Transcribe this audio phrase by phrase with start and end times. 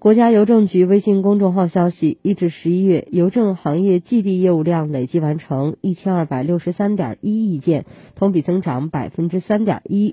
[0.00, 10.08] 国家邮政局微信公众号消息，一至十一月，邮政行业寄递业务量累计完成一千二百六十三点一亿件，同比增长百分之三点一。